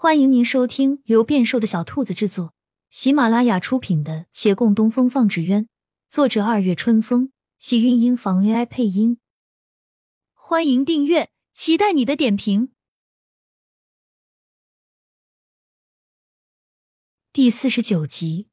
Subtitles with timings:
[0.00, 2.54] 欢迎您收听由变瘦的小兔子制作、
[2.88, 5.64] 喜马拉雅出品的《且共东风放纸鸢》，
[6.08, 9.18] 作者二月春风，喜韵音房 AI 配音。
[10.34, 12.70] 欢迎订阅，期待你的点评。
[17.32, 18.46] 第四十九集，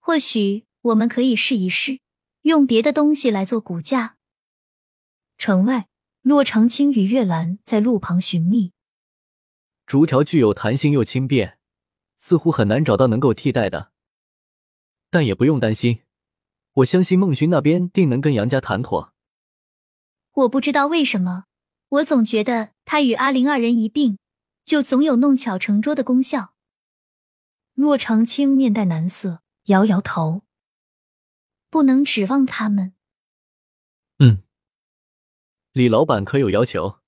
[0.00, 2.00] 或许我们可以试一试，
[2.42, 4.16] 用别的东西来做骨架。
[5.38, 5.86] 城外，
[6.22, 8.72] 洛长青与月兰在路旁寻觅。
[9.86, 11.60] 竹条具有弹性又轻便，
[12.16, 13.92] 似乎很难找到能够替代的。
[15.10, 16.02] 但也不用担心，
[16.72, 19.14] 我相信孟寻那边定能跟杨家谈妥。
[20.32, 21.44] 我不知道为什么，
[21.88, 24.18] 我总觉得他与阿玲二人一并，
[24.64, 26.54] 就总有弄巧成拙的功效。
[27.74, 30.42] 骆长青面带难色，摇摇头，
[31.70, 32.94] 不能指望他们。
[34.18, 34.42] 嗯，
[35.70, 36.98] 李老板可有要求？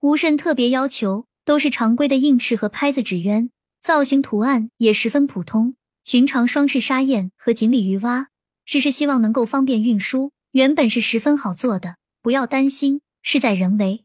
[0.00, 1.28] 无甚特别要求。
[1.44, 5.74] 都是常规的硬翅和拍子纸鸢，造型图案也十分普通。
[6.04, 8.28] 寻常双翅沙燕和锦鲤鱼蛙，
[8.64, 10.32] 只是希望能够方便运输。
[10.52, 14.04] 原本是十分好做的，不要担心，事在人为。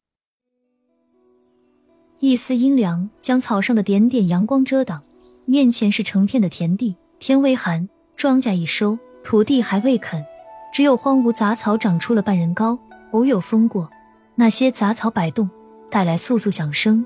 [2.20, 5.04] 一丝阴凉将草上的点点阳光遮挡，
[5.46, 10.26] 面前是成片的田地，天微寒，庄稼已收，土地还未垦，
[10.72, 12.80] 只有荒芜杂草长出了半人高，
[13.12, 13.90] 偶有风过，
[14.36, 15.50] 那些杂草摆动，
[15.90, 17.06] 带来簌簌响声。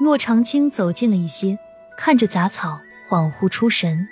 [0.00, 1.56] 骆长青走近了一些，
[1.96, 4.06] 看着杂草，恍惚出神。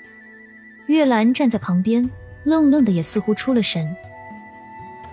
[0.87, 2.09] 月兰站在旁边，
[2.45, 3.95] 愣愣的，也似乎出了神。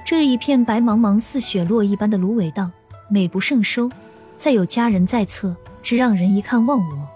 [0.06, 2.72] 这一片白茫茫似雪落一般的芦苇荡，
[3.10, 3.90] 美不胜收。
[4.38, 7.08] 再有佳人在侧，只让人一看忘我。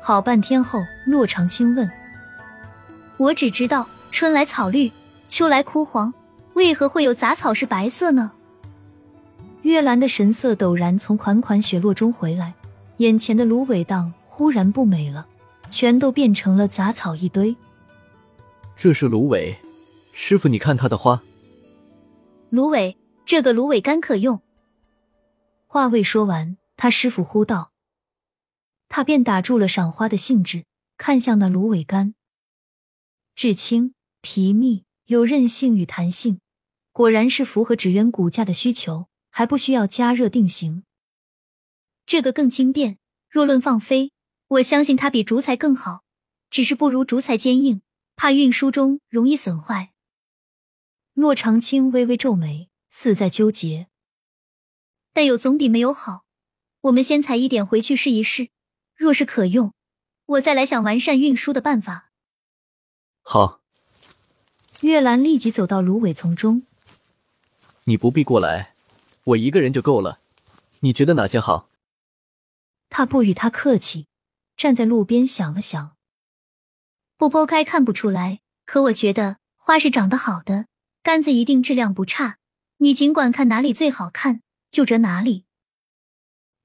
[0.00, 1.90] 好半天后，骆长青问
[3.18, 4.90] ：“我只知道春来草绿，
[5.28, 6.12] 秋来枯黄，
[6.54, 8.32] 为何会有杂草是白色呢？”
[9.62, 12.54] 月兰的神色陡然从款款雪落中回来，
[12.96, 15.26] 眼前的芦苇荡忽然不美了，
[15.70, 17.56] 全都变成了杂草一堆。
[18.76, 19.56] 这是芦苇，
[20.12, 21.22] 师傅，你看它的花。
[22.50, 24.42] 芦苇，这个芦苇干可用。
[25.68, 27.70] 话未说完，他师傅呼道，
[28.88, 30.64] 他便打住了赏花的兴致，
[30.98, 32.14] 看向那芦苇干，
[33.36, 36.40] 质轻、皮密，有韧性与弹性，
[36.92, 39.06] 果然是符合纸鸢骨架的需求。
[39.34, 40.84] 还不需要加热定型，
[42.04, 42.98] 这个更轻便。
[43.30, 44.12] 若论放飞，
[44.46, 46.04] 我相信它比竹材更好，
[46.50, 47.80] 只是不如竹材坚硬，
[48.14, 49.94] 怕运输中容易损坏。
[51.14, 53.88] 骆长青微微皱眉，似在纠结。
[55.14, 56.24] 但有总比没有好。
[56.82, 58.50] 我们先采一点回去试一试，
[58.94, 59.72] 若是可用，
[60.26, 62.10] 我再来想完善运输的办法。
[63.22, 63.62] 好。
[64.82, 66.66] 月兰立即走到芦苇丛中。
[67.84, 68.71] 你不必过来。
[69.24, 70.20] 我一个人就够了，
[70.80, 71.68] 你觉得哪些好？
[72.88, 74.06] 他不与他客气，
[74.56, 75.96] 站在路边想了想，
[77.16, 80.66] 不剥开看不出来，可我觉得花是长得好的，
[81.02, 82.38] 杆子一定质量不差。
[82.78, 85.44] 你尽管看哪里最好看，就折哪里。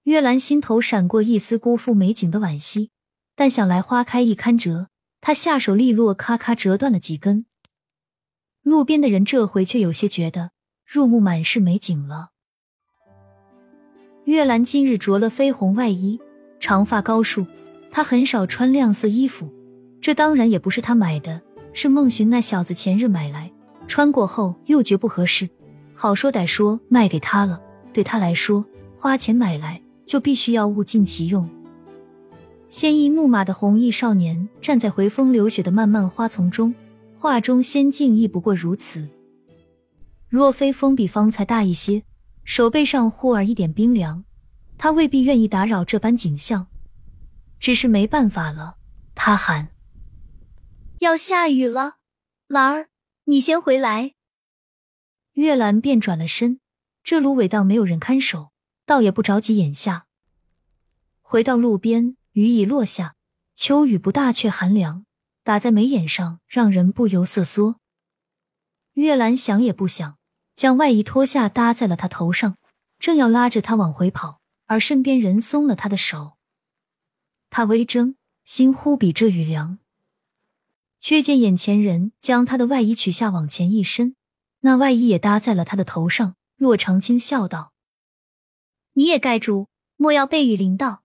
[0.03, 2.89] 月兰心头闪过一丝辜负美景的惋惜，
[3.35, 4.89] 但想来花开一堪折，
[5.21, 7.45] 她下手利落，咔咔折断了几根。
[8.63, 10.51] 路边的人这回却有些觉得
[10.85, 12.31] 入目满是美景了。
[14.27, 16.19] 月兰今日着了绯红外衣，
[16.59, 17.45] 长发高束。
[17.89, 19.49] 她很少穿亮色衣服，
[20.01, 23.49] 这当然也不是她买的，是孟寻那小子前日买来，
[23.87, 25.47] 穿过后又觉不合适，
[25.93, 27.61] 好说歹说卖给他了。
[27.93, 28.65] 对他来说，
[28.97, 31.49] 花钱买来就必须要物尽其用。
[32.67, 36.75] 鲜衣怒马的红衣少年站在回风流雪的漫漫花丛中，
[37.17, 39.07] 画中仙境亦不过如此。
[40.27, 42.03] 若非风比方才大一些。
[42.47, 44.23] 手背上忽而一点冰凉，
[44.77, 46.67] 他未必愿意打扰这般景象，
[47.59, 48.77] 只是没办法了。
[49.13, 49.75] 他喊
[50.99, 51.97] ：“要下雨了，
[52.47, 52.89] 兰儿，
[53.25, 54.13] 你先回来。”
[55.35, 56.61] 月兰便转了身，
[57.03, 58.53] 这芦苇荡没有人看守，
[58.85, 60.07] 倒也不着急眼下。
[61.21, 63.17] 回到路边，雨已落下，
[63.53, 65.05] 秋雨不大，却寒凉，
[65.43, 67.81] 打在眉眼上，让人不由瑟缩。
[68.93, 70.16] 月兰想也不想。
[70.57, 72.57] 将外衣脱下，搭在了他头上，
[72.97, 76.37] 正要拉着他往回跑，而身边人松了他的手。
[77.51, 79.77] 他微怔，心忽比这雨凉，
[80.97, 84.15] 却见眼前人将他的外衣取下，往前一伸，
[84.61, 86.35] 那外衣也搭在了他的头上。
[86.55, 87.71] 骆长青笑道
[88.93, 91.03] ：“你也盖住，莫要被雨淋到。”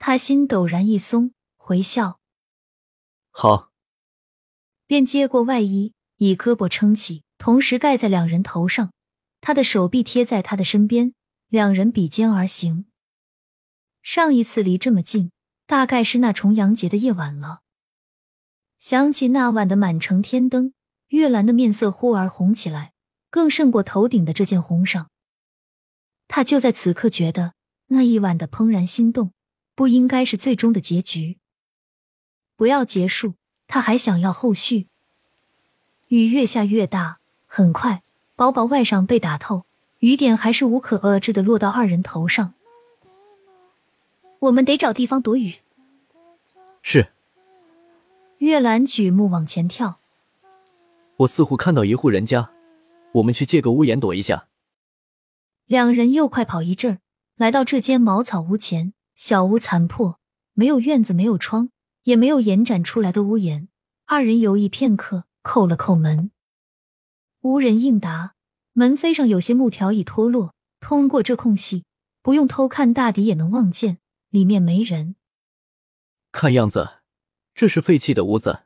[0.00, 2.18] 他心陡然一松，回笑
[3.30, 3.70] ：“好。”
[4.84, 7.22] 便接过外衣，以胳膊撑起。
[7.38, 8.92] 同时盖在两人头上，
[9.40, 11.14] 他的手臂贴在他的身边，
[11.48, 12.86] 两人比肩而行。
[14.02, 15.30] 上一次离这么近，
[15.66, 17.60] 大概是那重阳节的夜晚了。
[18.78, 20.72] 想起那晚的满城天灯，
[21.08, 22.92] 月兰的面色忽而红起来，
[23.30, 25.06] 更胜过头顶的这件红裳。
[26.28, 27.54] 他就在此刻觉得，
[27.86, 29.32] 那一晚的怦然心动，
[29.74, 31.38] 不应该是最终的结局。
[32.56, 33.34] 不要结束，
[33.66, 34.88] 他还想要后续。
[36.08, 37.18] 雨越下越大，
[37.56, 38.02] 很快，
[38.34, 39.64] 薄薄外裳被打透，
[40.00, 42.52] 雨点还是无可遏制的落到二人头上。
[44.40, 45.54] 我们得找地方躲雨。
[46.82, 47.14] 是。
[48.40, 50.00] 月兰举目往前跳，
[51.16, 52.50] 我似乎看到一户人家，
[53.12, 54.48] 我们去借个屋檐躲一下。
[55.64, 56.98] 两人又快跑一阵儿，
[57.36, 58.92] 来到这间茅草屋前。
[59.14, 60.18] 小屋残破，
[60.52, 61.70] 没有院子，没有窗，
[62.02, 63.68] 也没有延展出来的屋檐。
[64.04, 66.30] 二人犹豫片刻，叩了叩门，
[67.46, 68.34] 无人应答。
[68.72, 71.84] 门扉上有些木条已脱落，通过这空隙，
[72.22, 73.98] 不用偷看大抵也能望见。
[74.30, 75.14] 里面没人，
[76.30, 76.98] 看样子
[77.54, 78.64] 这是废弃的屋子。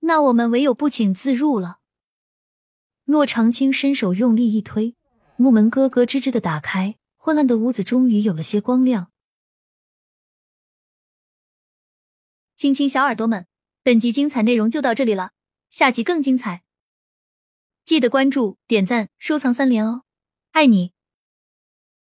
[0.00, 1.80] 那我们唯有不请自入了。
[3.04, 4.94] 骆长青伸手用力一推，
[5.36, 9.10] 木门咯咯吱吱的打开，昏暗的屋子终于有了些光亮。
[12.54, 13.46] 亲亲小耳朵们，
[13.82, 15.32] 本集精彩内容就到这里了，
[15.70, 16.62] 下集更精彩，
[17.84, 20.04] 记得关注、点赞、收藏三连哦，
[20.52, 20.93] 爱你。